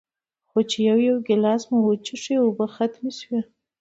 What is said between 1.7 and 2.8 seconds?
وڅښو نو اوبۀ